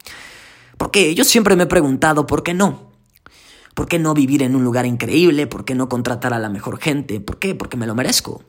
Porque 0.78 1.16
yo 1.16 1.24
siempre 1.24 1.56
me 1.56 1.64
he 1.64 1.66
preguntado, 1.66 2.28
¿por 2.28 2.44
qué 2.44 2.54
no? 2.54 2.92
¿Por 3.74 3.88
qué 3.88 3.98
no 3.98 4.14
vivir 4.14 4.44
en 4.44 4.56
un 4.56 4.64
lugar 4.64 4.86
increíble? 4.86 5.48
¿Por 5.48 5.66
qué 5.66 5.74
no 5.74 5.90
contratar 5.90 6.32
a 6.32 6.38
la 6.38 6.50
mejor 6.50 6.80
gente? 6.80 7.20
¿Por 7.20 7.40
qué? 7.40 7.56
Porque 7.56 7.76
me 7.76 7.88
lo 7.88 7.96
merezco. 7.96 8.44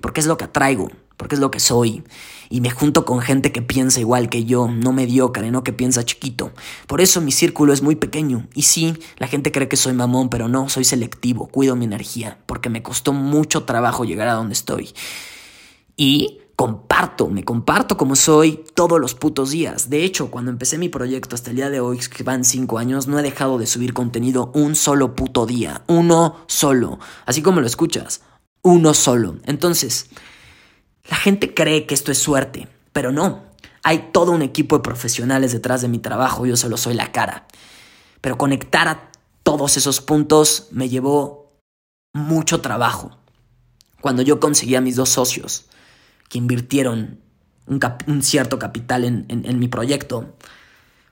Porque 0.00 0.20
es 0.20 0.26
lo 0.26 0.36
que 0.36 0.44
atraigo 0.44 0.90
porque 1.16 1.34
es 1.34 1.40
lo 1.40 1.50
que 1.50 1.60
soy. 1.60 2.04
Y 2.48 2.60
me 2.60 2.70
junto 2.70 3.04
con 3.04 3.20
gente 3.20 3.50
que 3.52 3.62
piensa 3.62 4.00
igual 4.00 4.28
que 4.28 4.44
yo, 4.44 4.68
no 4.68 4.92
mediocre, 4.92 5.50
no 5.50 5.64
que 5.64 5.72
piensa 5.72 6.04
chiquito. 6.04 6.52
Por 6.86 7.00
eso 7.00 7.20
mi 7.20 7.32
círculo 7.32 7.72
es 7.72 7.82
muy 7.82 7.96
pequeño. 7.96 8.46
Y 8.54 8.62
sí, 8.62 8.96
la 9.16 9.26
gente 9.26 9.50
cree 9.50 9.68
que 9.68 9.76
soy 9.76 9.94
mamón, 9.94 10.28
pero 10.28 10.48
no, 10.48 10.68
soy 10.68 10.84
selectivo, 10.84 11.48
cuido 11.48 11.74
mi 11.74 11.86
energía, 11.86 12.38
porque 12.46 12.68
me 12.68 12.82
costó 12.82 13.12
mucho 13.12 13.64
trabajo 13.64 14.04
llegar 14.04 14.28
a 14.28 14.34
donde 14.34 14.52
estoy. 14.52 14.90
Y 15.96 16.40
comparto, 16.56 17.28
me 17.28 17.44
comparto 17.44 17.96
como 17.96 18.16
soy 18.16 18.64
todos 18.74 18.98
los 18.98 19.14
putos 19.14 19.50
días. 19.50 19.90
De 19.90 20.04
hecho, 20.04 20.30
cuando 20.30 20.50
empecé 20.50 20.78
mi 20.78 20.88
proyecto 20.88 21.34
hasta 21.34 21.50
el 21.50 21.56
día 21.56 21.70
de 21.70 21.80
hoy, 21.80 21.98
que 21.98 22.22
van 22.22 22.44
cinco 22.44 22.78
años, 22.78 23.06
no 23.06 23.18
he 23.18 23.22
dejado 23.22 23.58
de 23.58 23.66
subir 23.66 23.92
contenido 23.92 24.50
un 24.54 24.74
solo 24.74 25.14
puto 25.14 25.46
día. 25.46 25.82
Uno 25.86 26.36
solo. 26.46 26.98
Así 27.26 27.42
como 27.42 27.60
lo 27.60 27.66
escuchas 27.66 28.22
uno 28.66 28.94
solo. 28.94 29.36
Entonces, 29.44 30.08
la 31.08 31.16
gente 31.16 31.54
cree 31.54 31.86
que 31.86 31.94
esto 31.94 32.10
es 32.10 32.18
suerte, 32.18 32.68
pero 32.92 33.12
no. 33.12 33.44
Hay 33.84 34.10
todo 34.12 34.32
un 34.32 34.42
equipo 34.42 34.76
de 34.76 34.82
profesionales 34.82 35.52
detrás 35.52 35.82
de 35.82 35.88
mi 35.88 36.00
trabajo, 36.00 36.46
yo 36.46 36.56
solo 36.56 36.76
soy 36.76 36.94
la 36.94 37.12
cara. 37.12 37.46
Pero 38.20 38.36
conectar 38.36 38.88
a 38.88 39.12
todos 39.44 39.76
esos 39.76 40.00
puntos 40.00 40.66
me 40.72 40.88
llevó 40.88 41.60
mucho 42.12 42.60
trabajo. 42.60 43.16
Cuando 44.00 44.22
yo 44.22 44.40
conseguí 44.40 44.74
a 44.74 44.80
mis 44.80 44.96
dos 44.96 45.10
socios, 45.10 45.66
que 46.28 46.38
invirtieron 46.38 47.20
un, 47.66 48.22
cierto 48.22 48.58
capital 48.58 49.04
en 49.04 49.58
mi 49.58 49.68
proyecto, 49.68 50.36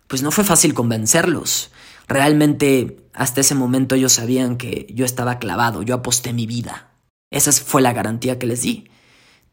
pues 0.06 0.23
no 0.23 0.30
fue 0.30 0.44
fácil 0.44 0.75
convencerlos. 0.75 1.71
Realmente 2.06 3.09
hasta 3.14 3.40
ese 3.40 3.54
momento 3.54 3.94
ellos 3.94 4.12
sabían 4.12 4.56
que 4.56 4.87
yo 4.92 5.04
estaba 5.04 5.38
clavado, 5.38 5.83
yo 5.83 5.94
aposté 5.94 6.33
mi 6.33 6.47
vida. 6.47 6.90
Esa 7.30 7.52
fue 7.52 7.83
la 7.83 7.92
garantía 7.92 8.38
que 8.38 8.47
les 8.47 8.62
di. 8.62 8.90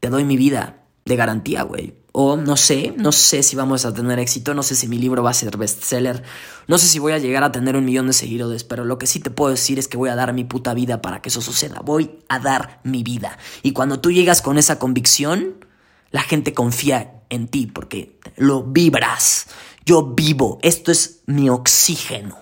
Te 0.00 0.10
doy 0.10 0.24
mi 0.24 0.36
vida 0.36 0.84
de 1.04 1.16
garantía, 1.16 1.62
güey. 1.62 1.94
O 2.12 2.36
no 2.36 2.58
sé, 2.58 2.94
no 2.98 3.10
sé 3.10 3.42
si 3.42 3.56
vamos 3.56 3.86
a 3.86 3.94
tener 3.94 4.18
éxito, 4.18 4.52
no 4.52 4.62
sé 4.62 4.76
si 4.76 4.86
mi 4.86 4.98
libro 4.98 5.22
va 5.22 5.30
a 5.30 5.34
ser 5.34 5.56
bestseller, 5.56 6.22
no 6.68 6.76
sé 6.76 6.86
si 6.86 6.98
voy 6.98 7.12
a 7.12 7.18
llegar 7.18 7.42
a 7.42 7.52
tener 7.52 7.74
un 7.74 7.86
millón 7.86 8.06
de 8.06 8.12
seguidores, 8.12 8.64
pero 8.64 8.84
lo 8.84 8.98
que 8.98 9.06
sí 9.06 9.18
te 9.18 9.30
puedo 9.30 9.50
decir 9.50 9.78
es 9.78 9.88
que 9.88 9.96
voy 9.96 10.10
a 10.10 10.14
dar 10.14 10.34
mi 10.34 10.44
puta 10.44 10.74
vida 10.74 11.00
para 11.00 11.22
que 11.22 11.30
eso 11.30 11.40
suceda. 11.40 11.80
Voy 11.82 12.18
a 12.28 12.38
dar 12.38 12.80
mi 12.84 13.02
vida. 13.02 13.38
Y 13.62 13.72
cuando 13.72 14.00
tú 14.00 14.10
llegas 14.10 14.42
con 14.42 14.58
esa 14.58 14.78
convicción, 14.78 15.64
la 16.10 16.22
gente 16.22 16.52
confía 16.52 17.22
en 17.30 17.48
ti 17.48 17.66
porque 17.66 18.20
lo 18.36 18.62
vibras. 18.62 19.46
Yo 19.86 20.14
vivo, 20.14 20.58
esto 20.62 20.92
es 20.92 21.22
mi 21.26 21.48
oxígeno. 21.48 22.36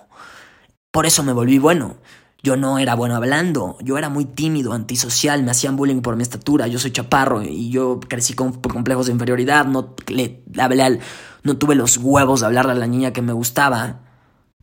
Por 0.91 1.05
eso 1.05 1.23
me 1.23 1.31
volví 1.31 1.57
bueno. 1.57 1.95
Yo 2.43 2.55
no 2.57 2.79
era 2.79 2.95
bueno 2.95 3.15
hablando, 3.15 3.77
yo 3.81 3.99
era 3.99 4.09
muy 4.09 4.25
tímido, 4.25 4.73
antisocial, 4.73 5.43
me 5.43 5.51
hacían 5.51 5.75
bullying 5.75 6.01
por 6.01 6.15
mi 6.15 6.23
estatura, 6.23 6.65
yo 6.67 6.79
soy 6.79 6.91
chaparro 6.91 7.43
y 7.43 7.69
yo 7.69 7.99
crecí 7.99 8.33
con 8.33 8.53
complejos 8.53 9.05
de 9.05 9.11
inferioridad, 9.11 9.65
no 9.65 9.95
le 10.07 10.43
hablé 10.57 10.99
no 11.43 11.57
tuve 11.57 11.75
los 11.75 11.97
huevos 11.97 12.39
de 12.39 12.47
hablarle 12.47 12.71
a 12.71 12.75
la 12.75 12.87
niña 12.87 13.13
que 13.13 13.21
me 13.21 13.33
gustaba 13.33 14.01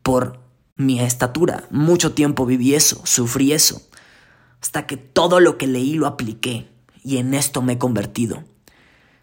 por 0.03 0.41
mi 0.77 1.01
estatura. 1.01 1.65
Mucho 1.71 2.15
tiempo 2.15 2.47
viví 2.47 2.75
eso, 2.75 3.01
sufrí 3.05 3.53
eso, 3.53 3.83
hasta 4.61 4.87
que 4.87 4.97
todo 4.97 5.41
lo 5.41 5.59
que 5.59 5.67
leí 5.67 5.95
lo 5.95 6.07
apliqué 6.07 6.69
y 7.05 7.19
en 7.19 7.35
esto 7.35 7.63
me 7.63 7.75
he 7.75 7.79
convertido. 7.79 8.45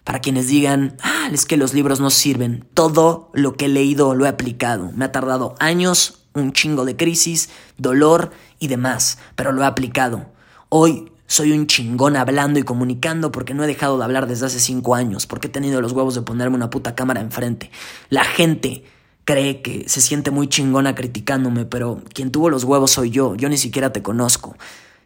Para 0.05 0.19
quienes 0.19 0.47
digan, 0.47 0.95
ah, 1.01 1.29
es 1.33 1.45
que 1.45 1.57
los 1.57 1.73
libros 1.73 1.99
no 1.99 2.11
sirven, 2.11 2.65
todo 2.75 3.31
lo 3.33 3.55
que 3.55 3.65
he 3.65 3.69
leído 3.69 4.13
lo 4.13 4.25
he 4.25 4.29
aplicado. 4.29 4.91
Me 4.93 5.03
ha 5.03 5.11
tardado 5.11 5.55
años, 5.59 6.19
un 6.35 6.53
chingo 6.53 6.85
de 6.85 6.95
crisis, 6.95 7.49
dolor 7.77 8.31
y 8.59 8.67
demás, 8.67 9.17
pero 9.35 9.51
lo 9.51 9.63
he 9.63 9.65
aplicado. 9.65 10.27
Hoy 10.69 11.11
soy 11.25 11.53
un 11.53 11.65
chingón 11.65 12.15
hablando 12.17 12.59
y 12.59 12.63
comunicando 12.63 13.31
porque 13.31 13.55
no 13.55 13.63
he 13.63 13.67
dejado 13.67 13.97
de 13.97 14.03
hablar 14.03 14.27
desde 14.27 14.45
hace 14.45 14.59
cinco 14.59 14.93
años, 14.93 15.25
porque 15.25 15.47
he 15.47 15.49
tenido 15.49 15.81
los 15.81 15.91
huevos 15.91 16.13
de 16.13 16.21
ponerme 16.21 16.55
una 16.55 16.69
puta 16.69 16.93
cámara 16.93 17.19
enfrente. 17.19 17.71
La 18.09 18.25
gente 18.25 18.83
cree 19.23 19.63
que 19.63 19.89
se 19.89 20.01
siente 20.01 20.29
muy 20.29 20.47
chingona 20.47 20.93
criticándome, 20.93 21.65
pero 21.65 22.03
quien 22.13 22.29
tuvo 22.29 22.51
los 22.51 22.63
huevos 22.63 22.91
soy 22.91 23.09
yo, 23.09 23.33
yo 23.33 23.49
ni 23.49 23.57
siquiera 23.57 23.91
te 23.91 24.03
conozco. 24.03 24.55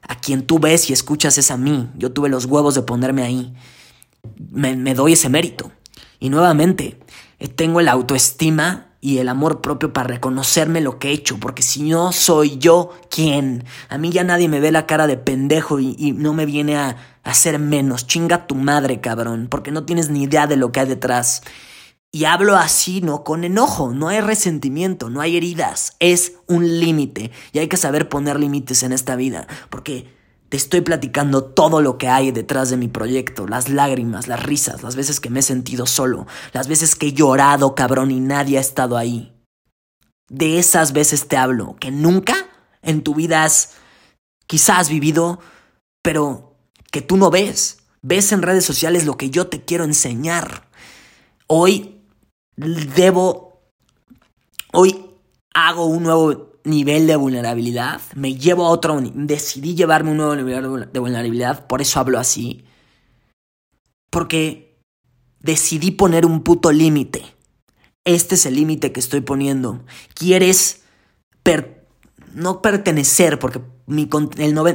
A 0.02 0.20
quien 0.20 0.46
tú 0.46 0.60
ves 0.60 0.90
y 0.90 0.94
escuchas 0.94 1.38
es 1.38 1.52
a 1.52 1.58
mí, 1.58 1.90
yo 1.96 2.12
tuve 2.12 2.28
los 2.28 2.44
huevos 2.44 2.76
de 2.76 2.82
ponerme 2.82 3.24
ahí. 3.24 3.54
Me, 4.40 4.94
doy 4.96 5.14
ese 5.14 5.30
mérito. 5.30 5.72
Y 6.20 6.30
nuevamente, 6.30 7.00
tengo 7.56 7.82
la 7.82 7.92
autoestima 7.92 8.88
y 9.02 9.20
el 9.20 9.30
amor 9.30 9.62
propio 9.62 9.94
para 9.94 10.08
reconocerme 10.08 10.82
lo 10.82 11.00
que 11.00 11.10
he 11.10 11.14
hecho, 11.14 11.40
porque 11.40 11.62
si 11.62 11.84
no 11.84 12.12
soy 12.12 12.58
yo, 12.58 12.92
¿quién? 13.10 13.64
A 13.88 13.98
mí 13.98 14.10
ya 14.12 14.24
nadie 14.24 14.50
me 14.50 14.60
ve 14.60 14.72
la 14.72 14.86
cara 14.86 15.08
de 15.08 15.18
pendejo 15.18 15.80
y, 15.80 16.14
no 16.18 16.34
me 16.34 16.46
viene 16.46 16.78
a, 16.78 16.90
a 17.24 17.30
hacer 17.30 17.60
menos. 17.60 18.08
Chinga 18.08 18.48
tu 18.48 18.56
madre, 18.56 19.00
cabrón, 19.00 19.48
porque 19.50 19.72
no 19.72 19.86
tienes 19.86 20.10
ni 20.10 20.24
idea 20.24 20.48
de 20.48 20.58
lo 20.58 20.72
que 20.72 20.82
hay 20.82 20.88
detrás. 20.88 21.44
Y 22.12 22.26
hablo 22.26 22.56
así, 22.56 23.02
no 23.02 23.24
con 23.24 23.44
enojo, 23.44 23.94
no 23.94 24.08
hay 24.08 24.20
resentimiento, 24.20 25.12
no 25.12 25.22
hay 25.22 25.38
heridas, 25.38 25.96
es 26.00 26.34
un 26.48 26.80
límite. 26.80 27.32
Y 27.54 27.60
hay 27.60 27.68
que 27.68 27.78
saber 27.78 28.10
poner 28.10 28.40
límites 28.40 28.82
en 28.82 28.94
esta 28.94 29.16
vida, 29.16 29.48
porque 29.70 30.08
te 30.50 30.58
estoy 30.58 30.82
platicando 30.82 31.44
todo 31.44 31.82
lo 31.82 31.98
que 31.98 32.08
hay 32.08 32.32
detrás 32.32 32.72
de 32.72 32.78
mi 32.78 32.88
proyecto, 32.88 33.48
las 33.48 33.70
lágrimas, 33.70 34.28
las 34.28 34.44
risas, 34.44 34.82
las 34.82 34.96
veces 34.96 35.20
que 35.20 35.30
me 35.30 35.40
he 35.40 35.44
sentido 35.44 35.86
solo, 35.86 36.26
las 36.54 36.68
veces 36.68 36.96
que 36.96 37.08
he 37.08 37.14
llorado, 37.14 37.76
cabrón, 37.76 38.10
y 38.10 38.20
nadie 38.20 38.58
ha 38.58 38.62
estado 38.62 38.98
ahí. 38.98 39.32
De 40.28 40.58
esas 40.58 40.92
veces 40.92 41.28
te 41.28 41.38
hablo, 41.38 41.76
que 41.80 41.92
nunca 41.92 42.36
en 42.82 43.04
tu 43.04 43.14
vida 43.14 43.44
has 43.44 43.74
quizás 44.48 44.90
vivido, 44.90 45.40
pero 46.02 46.56
que 46.92 47.02
tú 47.02 47.18
no 47.18 47.30
ves. 47.30 47.78
Ves 48.02 48.32
en 48.32 48.42
redes 48.42 48.66
sociales 48.66 49.06
lo 49.06 49.18
que 49.18 49.30
yo 49.30 49.48
te 49.48 49.64
quiero 49.64 49.84
enseñar. 49.84 50.68
Hoy 51.46 52.02
debo, 52.56 53.62
hoy 54.72 55.06
hago 55.54 55.86
un 55.86 56.04
nuevo 56.04 56.49
nivel 56.70 57.08
de 57.08 57.16
vulnerabilidad, 57.16 58.02
me 58.16 58.36
llevo 58.36 58.66
a 58.66 58.70
otro, 58.70 59.00
decidí 59.14 59.76
llevarme 59.76 60.12
un 60.12 60.18
nuevo 60.18 60.36
nivel 60.36 60.90
de 60.92 61.00
vulnerabilidad, 61.00 61.68
por 61.68 61.82
eso 61.82 62.00
hablo 62.00 62.20
así, 62.20 62.64
porque 64.10 64.80
decidí 65.40 65.92
poner 65.92 66.26
un 66.26 66.44
puto 66.44 66.72
límite. 66.72 67.24
Este 68.06 68.36
es 68.36 68.46
el 68.46 68.56
límite 68.56 68.92
que 68.92 69.00
estoy 69.00 69.22
poniendo. 69.22 69.84
Quieres 70.14 70.80
no 72.34 72.62
pertenecer, 72.62 73.40
porque 73.40 73.62
mi, 73.88 74.08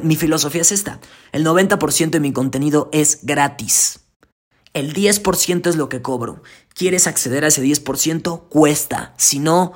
mi 0.02 0.16
filosofía 0.16 0.62
es 0.62 0.72
esta. 0.72 1.00
El 1.32 1.44
90% 1.46 2.10
de 2.10 2.20
mi 2.20 2.32
contenido 2.32 2.88
es 2.92 3.20
gratis. 3.22 4.00
El 4.72 4.92
10% 4.92 5.68
es 5.68 5.76
lo 5.76 5.88
que 5.88 6.02
cobro. 6.02 6.42
¿Quieres 6.74 7.06
acceder 7.06 7.44
a 7.44 7.48
ese 7.48 7.62
10%? 7.62 8.48
Cuesta. 8.48 9.14
Si 9.16 9.38
no, 9.38 9.72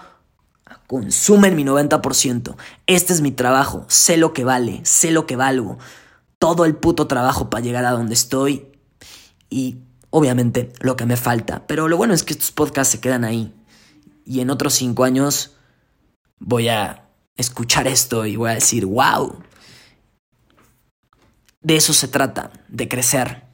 consumen 0.88 1.54
mi 1.54 1.64
90%. 1.64 2.56
Este 2.86 3.12
es 3.12 3.20
mi 3.20 3.30
trabajo, 3.30 3.84
sé 3.88 4.16
lo 4.16 4.32
que 4.32 4.42
vale, 4.42 4.80
sé 4.84 5.12
lo 5.12 5.26
que 5.26 5.36
valgo. 5.36 5.78
Todo 6.40 6.64
el 6.64 6.74
puto 6.74 7.06
trabajo 7.06 7.50
para 7.50 7.62
llegar 7.62 7.84
a 7.84 7.92
donde 7.92 8.14
estoy 8.14 8.72
y 9.50 9.78
obviamente 10.10 10.72
lo 10.80 10.96
que 10.96 11.04
me 11.04 11.16
falta. 11.16 11.66
Pero 11.66 11.88
lo 11.88 11.96
bueno 11.96 12.14
es 12.14 12.24
que 12.24 12.32
estos 12.32 12.50
podcasts 12.50 12.90
se 12.90 13.00
quedan 13.00 13.24
ahí. 13.24 13.54
Y 14.24 14.40
en 14.40 14.50
otros 14.50 14.74
cinco 14.74 15.04
años 15.04 15.56
voy 16.38 16.68
a 16.68 17.06
escuchar 17.36 17.86
esto 17.86 18.24
y 18.24 18.36
voy 18.36 18.50
a 18.50 18.54
decir, 18.54 18.86
wow. 18.86 19.42
De 21.60 21.76
eso 21.76 21.92
se 21.92 22.08
trata, 22.08 22.50
de 22.68 22.88
crecer. 22.88 23.44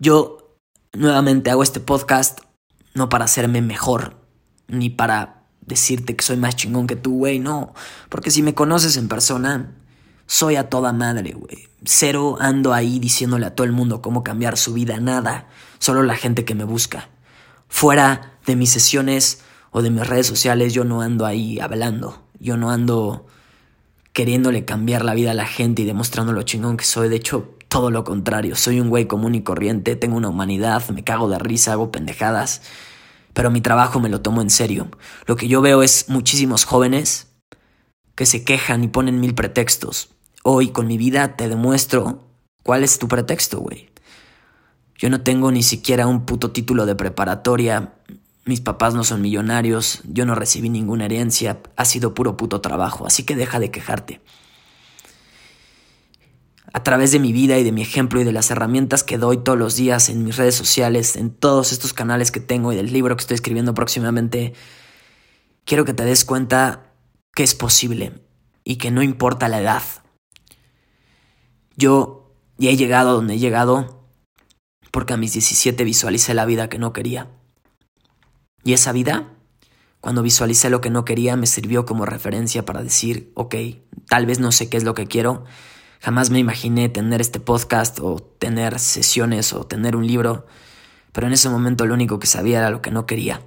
Yo 0.00 0.58
nuevamente 0.92 1.50
hago 1.50 1.62
este 1.62 1.80
podcast 1.80 2.40
no 2.94 3.08
para 3.08 3.26
hacerme 3.26 3.62
mejor, 3.62 4.16
ni 4.66 4.90
para 4.90 5.35
decirte 5.66 6.16
que 6.16 6.24
soy 6.24 6.36
más 6.36 6.56
chingón 6.56 6.86
que 6.86 6.96
tú, 6.96 7.18
güey, 7.18 7.38
no. 7.38 7.74
Porque 8.08 8.30
si 8.30 8.42
me 8.42 8.54
conoces 8.54 8.96
en 8.96 9.08
persona, 9.08 9.72
soy 10.26 10.56
a 10.56 10.68
toda 10.68 10.92
madre, 10.92 11.32
güey. 11.32 11.68
Cero 11.84 12.36
ando 12.40 12.72
ahí 12.72 12.98
diciéndole 12.98 13.46
a 13.46 13.54
todo 13.54 13.64
el 13.64 13.72
mundo 13.72 14.02
cómo 14.02 14.22
cambiar 14.22 14.56
su 14.56 14.72
vida, 14.72 14.98
nada. 15.00 15.48
Solo 15.78 16.02
la 16.02 16.16
gente 16.16 16.44
que 16.44 16.54
me 16.54 16.64
busca. 16.64 17.08
Fuera 17.68 18.38
de 18.46 18.56
mis 18.56 18.70
sesiones 18.70 19.42
o 19.70 19.82
de 19.82 19.90
mis 19.90 20.06
redes 20.06 20.26
sociales, 20.26 20.72
yo 20.72 20.84
no 20.84 21.02
ando 21.02 21.26
ahí 21.26 21.60
hablando. 21.60 22.22
Yo 22.38 22.56
no 22.56 22.70
ando 22.70 23.26
queriéndole 24.12 24.64
cambiar 24.64 25.04
la 25.04 25.14
vida 25.14 25.32
a 25.32 25.34
la 25.34 25.46
gente 25.46 25.82
y 25.82 25.84
demostrando 25.84 26.32
lo 26.32 26.42
chingón 26.42 26.76
que 26.76 26.84
soy. 26.84 27.08
De 27.08 27.16
hecho, 27.16 27.54
todo 27.68 27.90
lo 27.90 28.04
contrario. 28.04 28.56
Soy 28.56 28.80
un 28.80 28.88
güey 28.88 29.06
común 29.06 29.34
y 29.34 29.42
corriente, 29.42 29.96
tengo 29.96 30.16
una 30.16 30.28
humanidad, 30.28 30.88
me 30.90 31.04
cago 31.04 31.28
de 31.28 31.38
risa, 31.38 31.72
hago 31.72 31.90
pendejadas 31.90 32.62
pero 33.36 33.50
mi 33.50 33.60
trabajo 33.60 34.00
me 34.00 34.08
lo 34.08 34.22
tomo 34.22 34.40
en 34.40 34.48
serio. 34.48 34.88
Lo 35.26 35.36
que 35.36 35.46
yo 35.46 35.60
veo 35.60 35.82
es 35.82 36.08
muchísimos 36.08 36.64
jóvenes 36.64 37.26
que 38.14 38.24
se 38.24 38.44
quejan 38.44 38.82
y 38.82 38.88
ponen 38.88 39.20
mil 39.20 39.34
pretextos. 39.34 40.08
Hoy 40.42 40.70
con 40.70 40.86
mi 40.86 40.96
vida 40.96 41.36
te 41.36 41.46
demuestro 41.50 42.30
cuál 42.62 42.82
es 42.82 42.98
tu 42.98 43.08
pretexto, 43.08 43.60
güey. 43.60 43.90
Yo 44.96 45.10
no 45.10 45.20
tengo 45.20 45.52
ni 45.52 45.62
siquiera 45.62 46.06
un 46.06 46.24
puto 46.24 46.52
título 46.52 46.86
de 46.86 46.94
preparatoria, 46.94 47.92
mis 48.46 48.62
papás 48.62 48.94
no 48.94 49.04
son 49.04 49.20
millonarios, 49.20 50.00
yo 50.04 50.24
no 50.24 50.34
recibí 50.34 50.70
ninguna 50.70 51.04
herencia, 51.04 51.60
ha 51.76 51.84
sido 51.84 52.14
puro 52.14 52.38
puto 52.38 52.62
trabajo, 52.62 53.06
así 53.06 53.24
que 53.24 53.36
deja 53.36 53.60
de 53.60 53.70
quejarte 53.70 54.22
a 56.76 56.82
través 56.82 57.10
de 57.10 57.18
mi 57.18 57.32
vida 57.32 57.58
y 57.58 57.64
de 57.64 57.72
mi 57.72 57.80
ejemplo 57.80 58.20
y 58.20 58.24
de 58.24 58.32
las 58.32 58.50
herramientas 58.50 59.02
que 59.02 59.16
doy 59.16 59.38
todos 59.38 59.58
los 59.58 59.76
días 59.76 60.10
en 60.10 60.24
mis 60.24 60.36
redes 60.36 60.54
sociales, 60.54 61.16
en 61.16 61.30
todos 61.30 61.72
estos 61.72 61.94
canales 61.94 62.30
que 62.30 62.38
tengo 62.38 62.70
y 62.70 62.76
del 62.76 62.92
libro 62.92 63.16
que 63.16 63.22
estoy 63.22 63.36
escribiendo 63.36 63.72
próximamente, 63.72 64.52
quiero 65.64 65.86
que 65.86 65.94
te 65.94 66.04
des 66.04 66.26
cuenta 66.26 66.92
que 67.34 67.44
es 67.44 67.54
posible 67.54 68.20
y 68.62 68.76
que 68.76 68.90
no 68.90 69.02
importa 69.02 69.48
la 69.48 69.62
edad. 69.62 69.82
Yo 71.78 72.36
ya 72.58 72.68
he 72.68 72.76
llegado 72.76 73.14
donde 73.14 73.36
he 73.36 73.38
llegado 73.38 74.06
porque 74.90 75.14
a 75.14 75.16
mis 75.16 75.32
17 75.32 75.82
visualicé 75.82 76.34
la 76.34 76.44
vida 76.44 76.68
que 76.68 76.78
no 76.78 76.92
quería. 76.92 77.30
Y 78.64 78.74
esa 78.74 78.92
vida, 78.92 79.32
cuando 80.02 80.22
visualicé 80.22 80.68
lo 80.68 80.82
que 80.82 80.90
no 80.90 81.06
quería, 81.06 81.36
me 81.36 81.46
sirvió 81.46 81.86
como 81.86 82.04
referencia 82.04 82.66
para 82.66 82.82
decir, 82.82 83.32
ok, 83.34 83.54
tal 84.10 84.26
vez 84.26 84.40
no 84.40 84.52
sé 84.52 84.68
qué 84.68 84.76
es 84.76 84.84
lo 84.84 84.92
que 84.92 85.06
quiero, 85.06 85.46
Jamás 86.00 86.30
me 86.30 86.38
imaginé 86.38 86.88
tener 86.88 87.20
este 87.20 87.40
podcast 87.40 87.98
o 88.00 88.16
tener 88.16 88.78
sesiones 88.78 89.52
o 89.52 89.66
tener 89.66 89.96
un 89.96 90.06
libro, 90.06 90.46
pero 91.12 91.26
en 91.26 91.32
ese 91.32 91.48
momento 91.48 91.86
lo 91.86 91.94
único 91.94 92.18
que 92.18 92.26
sabía 92.26 92.58
era 92.58 92.70
lo 92.70 92.82
que 92.82 92.90
no 92.90 93.06
quería. 93.06 93.40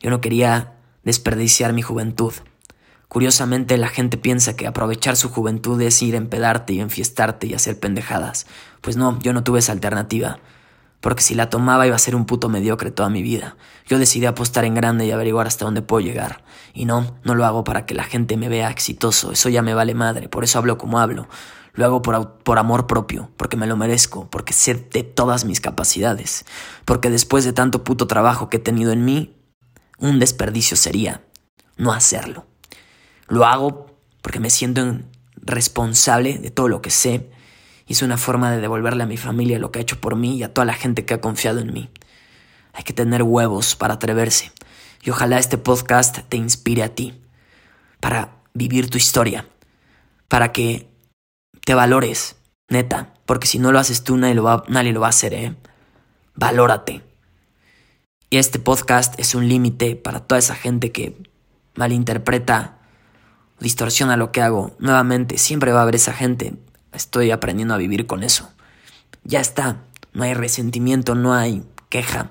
Yo 0.00 0.10
no 0.10 0.20
quería 0.20 0.74
desperdiciar 1.04 1.72
mi 1.72 1.82
juventud. 1.82 2.32
Curiosamente 3.08 3.76
la 3.76 3.88
gente 3.88 4.18
piensa 4.18 4.54
que 4.54 4.66
aprovechar 4.66 5.16
su 5.16 5.30
juventud 5.30 5.80
es 5.80 6.00
ir 6.00 6.14
a 6.14 6.18
empedarte 6.18 6.74
y 6.74 6.80
enfiestarte 6.80 7.46
y 7.48 7.54
hacer 7.54 7.80
pendejadas. 7.80 8.46
Pues 8.80 8.96
no, 8.96 9.18
yo 9.20 9.32
no 9.32 9.42
tuve 9.42 9.58
esa 9.58 9.72
alternativa. 9.72 10.38
Porque 11.00 11.22
si 11.22 11.34
la 11.34 11.50
tomaba 11.50 11.86
iba 11.86 11.96
a 11.96 11.98
ser 11.98 12.14
un 12.14 12.26
puto 12.26 12.48
mediocre 12.48 12.90
toda 12.90 13.08
mi 13.08 13.22
vida. 13.22 13.56
Yo 13.86 13.98
decidí 13.98 14.26
apostar 14.26 14.64
en 14.64 14.74
grande 14.74 15.06
y 15.06 15.10
averiguar 15.10 15.46
hasta 15.46 15.64
dónde 15.64 15.82
puedo 15.82 16.00
llegar. 16.06 16.44
Y 16.74 16.84
no, 16.84 17.16
no 17.24 17.34
lo 17.34 17.46
hago 17.46 17.64
para 17.64 17.86
que 17.86 17.94
la 17.94 18.04
gente 18.04 18.36
me 18.36 18.48
vea 18.48 18.70
exitoso. 18.70 19.32
Eso 19.32 19.48
ya 19.48 19.62
me 19.62 19.74
vale 19.74 19.94
madre. 19.94 20.28
Por 20.28 20.44
eso 20.44 20.58
hablo 20.58 20.76
como 20.78 21.00
hablo. 21.00 21.26
Lo 21.72 21.84
hago 21.84 22.02
por, 22.02 22.38
por, 22.38 22.58
amor 22.58 22.86
propio, 22.86 23.30
porque 23.36 23.56
me 23.56 23.66
lo 23.66 23.76
merezco, 23.76 24.28
porque 24.28 24.52
sé 24.52 24.74
de 24.74 25.02
todas 25.02 25.44
mis 25.44 25.60
capacidades, 25.60 26.44
porque 26.84 27.10
después 27.10 27.44
de 27.44 27.52
tanto 27.52 27.84
puto 27.84 28.06
trabajo 28.06 28.48
que 28.48 28.56
he 28.56 28.60
tenido 28.60 28.92
en 28.92 29.04
mí, 29.04 29.36
un 29.98 30.18
desperdicio 30.18 30.76
sería 30.76 31.22
no 31.76 31.92
hacerlo. 31.92 32.46
Lo 33.28 33.44
hago 33.44 33.86
porque 34.22 34.40
me 34.40 34.50
siento 34.50 34.98
responsable 35.36 36.38
de 36.38 36.50
todo 36.50 36.68
lo 36.68 36.82
que 36.82 36.90
sé 36.90 37.30
y 37.86 37.92
es 37.92 38.02
una 38.02 38.18
forma 38.18 38.50
de 38.50 38.60
devolverle 38.60 39.02
a 39.02 39.06
mi 39.06 39.16
familia 39.16 39.58
lo 39.58 39.70
que 39.70 39.78
ha 39.78 39.82
hecho 39.82 40.00
por 40.00 40.16
mí 40.16 40.36
y 40.36 40.42
a 40.42 40.52
toda 40.52 40.64
la 40.64 40.74
gente 40.74 41.04
que 41.04 41.14
ha 41.14 41.20
confiado 41.20 41.60
en 41.60 41.72
mí. 41.72 41.90
Hay 42.72 42.84
que 42.84 42.92
tener 42.92 43.22
huevos 43.22 43.76
para 43.76 43.94
atreverse 43.94 44.52
y 45.02 45.10
ojalá 45.10 45.38
este 45.38 45.58
podcast 45.58 46.18
te 46.28 46.36
inspire 46.36 46.82
a 46.82 46.94
ti 46.94 47.20
para 48.00 48.36
vivir 48.54 48.90
tu 48.90 48.98
historia, 48.98 49.46
para 50.28 50.52
que 50.52 50.89
te 51.64 51.74
valores, 51.74 52.36
neta, 52.68 53.14
porque 53.26 53.46
si 53.46 53.58
no 53.58 53.72
lo 53.72 53.78
haces 53.78 54.04
tú 54.04 54.16
nadie 54.16 54.34
lo 54.34 54.42
va, 54.42 54.64
nadie 54.68 54.92
lo 54.92 55.00
va 55.00 55.06
a 55.06 55.10
hacer, 55.10 55.34
¿eh? 55.34 55.54
Valórate. 56.34 57.02
Y 58.30 58.38
este 58.38 58.58
podcast 58.58 59.18
es 59.18 59.34
un 59.34 59.48
límite 59.48 59.96
para 59.96 60.20
toda 60.20 60.38
esa 60.38 60.54
gente 60.54 60.92
que 60.92 61.16
malinterpreta 61.74 62.78
distorsiona 63.58 64.16
lo 64.16 64.32
que 64.32 64.42
hago. 64.42 64.74
Nuevamente, 64.78 65.38
siempre 65.38 65.72
va 65.72 65.80
a 65.80 65.82
haber 65.82 65.96
esa 65.96 66.12
gente. 66.12 66.54
Estoy 66.92 67.30
aprendiendo 67.30 67.74
a 67.74 67.78
vivir 67.78 68.06
con 68.06 68.22
eso. 68.22 68.50
Ya 69.24 69.40
está. 69.40 69.82
No 70.12 70.24
hay 70.24 70.34
resentimiento, 70.34 71.14
no 71.14 71.34
hay 71.34 71.64
queja. 71.88 72.30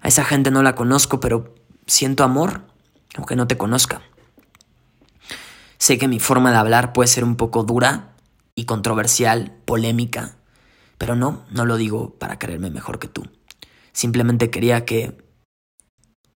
A 0.00 0.08
esa 0.08 0.24
gente 0.24 0.50
no 0.50 0.62
la 0.62 0.74
conozco, 0.74 1.20
pero 1.20 1.54
siento 1.86 2.22
amor, 2.22 2.62
aunque 3.16 3.36
no 3.36 3.46
te 3.46 3.56
conozca. 3.56 4.02
Sé 5.78 5.98
que 5.98 6.08
mi 6.08 6.20
forma 6.20 6.50
de 6.50 6.58
hablar 6.58 6.92
puede 6.92 7.08
ser 7.08 7.24
un 7.24 7.36
poco 7.36 7.64
dura 7.64 8.16
y 8.54 8.64
controversial, 8.64 9.56
polémica, 9.64 10.36
pero 10.98 11.14
no, 11.14 11.44
no 11.50 11.64
lo 11.64 11.76
digo 11.76 12.18
para 12.18 12.38
creerme 12.38 12.70
mejor 12.70 12.98
que 12.98 13.08
tú. 13.08 13.22
Simplemente 13.92 14.50
quería 14.50 14.84
que 14.84 15.16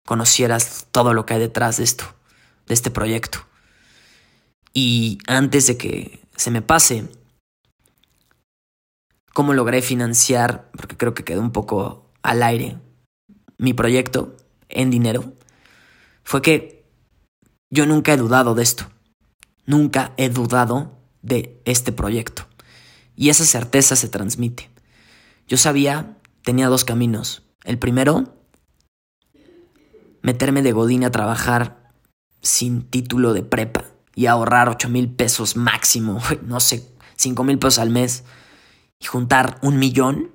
conocieras 0.04 0.86
todo 0.90 1.14
lo 1.14 1.26
que 1.26 1.34
hay 1.34 1.40
detrás 1.40 1.76
de 1.76 1.84
esto 1.84 2.18
de 2.68 2.74
este 2.74 2.90
proyecto. 2.90 3.40
Y 4.72 5.18
antes 5.26 5.66
de 5.66 5.76
que 5.76 6.20
se 6.36 6.50
me 6.50 6.62
pase, 6.62 7.08
cómo 9.32 9.54
logré 9.54 9.82
financiar, 9.82 10.70
porque 10.76 10.96
creo 10.96 11.14
que 11.14 11.24
quedó 11.24 11.40
un 11.40 11.50
poco 11.50 12.12
al 12.22 12.42
aire, 12.42 12.78
mi 13.56 13.72
proyecto 13.72 14.36
en 14.68 14.90
dinero, 14.90 15.32
fue 16.22 16.42
que 16.42 16.84
yo 17.70 17.86
nunca 17.86 18.12
he 18.12 18.16
dudado 18.16 18.54
de 18.54 18.62
esto. 18.62 18.86
Nunca 19.68 20.14
he 20.16 20.30
dudado 20.30 20.98
de 21.20 21.60
este 21.66 21.92
proyecto. 21.92 22.46
Y 23.14 23.28
esa 23.28 23.44
certeza 23.44 23.96
se 23.96 24.08
transmite. 24.08 24.70
Yo 25.46 25.58
sabía, 25.58 26.16
tenía 26.42 26.68
dos 26.68 26.86
caminos. 26.86 27.42
El 27.64 27.78
primero, 27.78 28.34
meterme 30.22 30.62
de 30.62 30.72
Godín 30.72 31.04
a 31.04 31.10
trabajar 31.10 31.92
sin 32.40 32.80
título 32.80 33.34
de 33.34 33.42
prepa 33.42 33.84
y 34.14 34.24
ahorrar 34.24 34.70
8 34.70 34.88
mil 34.88 35.10
pesos 35.10 35.54
máximo, 35.54 36.18
no 36.46 36.60
sé, 36.60 36.88
5 37.16 37.44
mil 37.44 37.58
pesos 37.58 37.78
al 37.78 37.90
mes 37.90 38.24
y 38.98 39.04
juntar 39.04 39.58
un 39.60 39.78
millón, 39.78 40.30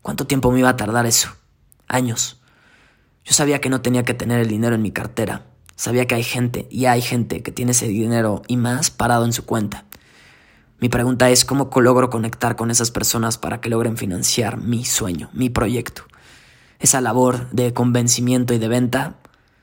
¿cuánto 0.00 0.26
tiempo 0.26 0.50
me 0.50 0.60
iba 0.60 0.70
a 0.70 0.78
tardar 0.78 1.04
eso? 1.04 1.28
Años. 1.88 2.40
Yo 3.22 3.34
sabía 3.34 3.60
que 3.60 3.68
no 3.68 3.82
tenía 3.82 4.02
que 4.02 4.14
tener 4.14 4.40
el 4.40 4.48
dinero 4.48 4.74
en 4.74 4.80
mi 4.80 4.92
cartera. 4.92 5.51
Sabía 5.82 6.06
que 6.06 6.14
hay 6.14 6.22
gente, 6.22 6.68
y 6.70 6.86
hay 6.86 7.02
gente, 7.02 7.42
que 7.42 7.50
tiene 7.50 7.72
ese 7.72 7.88
dinero 7.88 8.42
y 8.46 8.56
más 8.56 8.92
parado 8.92 9.24
en 9.24 9.32
su 9.32 9.44
cuenta. 9.44 9.84
Mi 10.78 10.88
pregunta 10.88 11.28
es 11.28 11.44
cómo 11.44 11.70
logro 11.74 12.08
conectar 12.08 12.54
con 12.54 12.70
esas 12.70 12.92
personas 12.92 13.36
para 13.36 13.60
que 13.60 13.68
logren 13.68 13.96
financiar 13.96 14.58
mi 14.58 14.84
sueño, 14.84 15.28
mi 15.32 15.50
proyecto. 15.50 16.04
Esa 16.78 17.00
labor 17.00 17.50
de 17.50 17.72
convencimiento 17.74 18.54
y 18.54 18.58
de 18.58 18.68
venta 18.68 19.16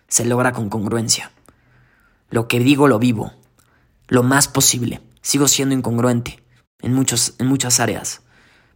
se 0.09 0.25
logra 0.25 0.51
con 0.51 0.67
congruencia. 0.67 1.31
Lo 2.29 2.49
que 2.49 2.59
digo 2.59 2.89
lo 2.89 2.99
vivo, 2.99 3.31
lo 4.09 4.21
más 4.21 4.49
posible. 4.49 4.99
Sigo 5.21 5.47
siendo 5.47 5.73
incongruente 5.73 6.43
en, 6.81 6.93
muchos, 6.93 7.35
en 7.37 7.47
muchas 7.47 7.79
áreas, 7.79 8.23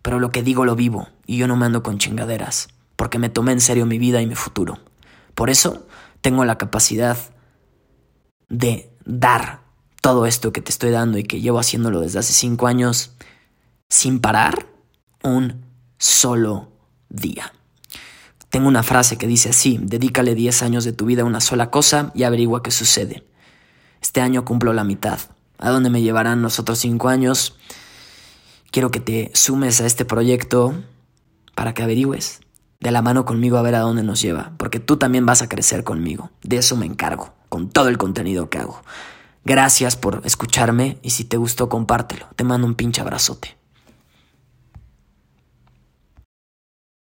pero 0.02 0.22
lo 0.22 0.32
que 0.32 0.44
digo 0.44 0.64
lo 0.64 0.78
vivo 0.78 1.10
y 1.26 1.36
yo 1.36 1.50
no 1.50 1.58
me 1.58 1.66
ando 1.66 1.84
con 1.84 1.98
chingaderas, 1.98 2.70
porque 2.96 3.20
me 3.20 3.28
tomé 3.28 3.52
en 3.52 3.60
serio 3.60 3.86
mi 3.86 4.00
vida 4.00 4.22
y 4.22 4.28
mi 4.28 4.36
futuro. 4.36 4.80
Por 5.36 5.50
eso 5.50 5.86
tengo 6.22 6.46
la 6.46 6.58
capacidad 6.58 7.18
de 8.54 8.96
dar 9.04 9.62
todo 10.00 10.26
esto 10.26 10.54
que 10.54 10.62
te 10.62 10.72
estoy 10.72 10.92
dando 10.92 11.18
y 11.18 11.24
que 11.24 11.42
llevo 11.42 11.60
haciéndolo 11.60 12.00
desde 12.00 12.20
hace 12.20 12.34
cinco 12.34 12.68
años 12.68 13.12
sin 13.90 14.20
parar 14.20 14.68
un 15.24 15.66
solo 15.98 16.72
día. 17.10 17.52
Tengo 18.50 18.68
una 18.68 18.84
frase 18.84 19.18
que 19.18 19.26
dice 19.26 19.50
así, 19.50 19.80
dedícale 19.82 20.36
10 20.36 20.62
años 20.62 20.84
de 20.86 20.94
tu 20.94 21.06
vida 21.06 21.24
a 21.24 21.26
una 21.26 21.42
sola 21.42 21.72
cosa 21.72 22.12
y 22.14 22.24
averigua 22.24 22.62
qué 22.62 22.70
sucede. 22.70 23.26
Este 24.02 24.22
año 24.22 24.46
cumplo 24.46 24.74
la 24.74 24.84
mitad. 24.84 25.20
¿A 25.58 25.72
dónde 25.72 25.90
me 25.90 26.04
llevarán 26.04 26.44
los 26.44 26.60
otros 26.60 26.78
cinco 26.80 27.10
años? 27.10 27.58
Quiero 28.70 28.92
que 28.92 29.00
te 29.00 29.32
sumes 29.34 29.82
a 29.82 29.88
este 29.88 30.06
proyecto 30.06 30.76
para 31.56 31.74
que 31.74 31.82
averigües 31.82 32.42
de 32.80 32.92
la 32.92 33.02
mano 33.02 33.26
conmigo 33.26 33.58
a 33.58 33.62
ver 33.64 33.76
a 33.76 33.80
dónde 33.80 34.04
nos 34.04 34.22
lleva, 34.22 34.52
porque 34.58 34.80
tú 34.80 34.98
también 34.98 35.26
vas 35.26 35.42
a 35.42 35.50
crecer 35.50 35.84
conmigo. 35.84 36.30
De 36.44 36.58
eso 36.58 36.76
me 36.76 36.86
encargo, 36.86 37.34
con 37.54 37.70
todo 37.70 37.90
el 37.90 38.00
contenido 38.00 38.50
que 38.50 38.58
hago. 38.58 38.82
Gracias 39.46 39.96
por 39.96 40.24
escucharme 40.26 40.98
y 41.04 41.12
si 41.12 41.24
te 41.24 41.38
gustó 41.38 41.70
compártelo. 41.70 42.26
Te 42.36 42.44
mando 42.44 42.66
un 42.66 42.74
pinche 42.74 43.00
abrazote. 43.00 43.56